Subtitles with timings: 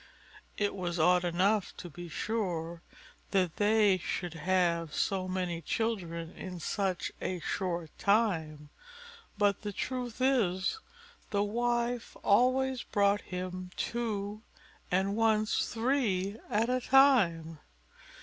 [0.57, 2.81] It was odd enough, to be sure,
[3.29, 8.69] that they should have so many children in such a short time;
[9.37, 10.79] but the truth is,
[11.29, 14.41] the wife always brought him two
[14.89, 17.59] and once three at a time.